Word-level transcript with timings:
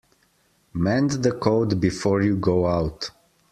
Mend 0.73 1.11
the 1.11 1.31
coat 1.31 1.79
before 1.79 2.23
you 2.23 2.35
go 2.35 2.65
out. 2.65 3.11